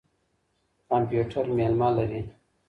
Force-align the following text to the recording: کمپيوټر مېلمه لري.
کمپيوټر 0.89 1.45
مېلمه 1.57 1.89
لري. 1.97 2.21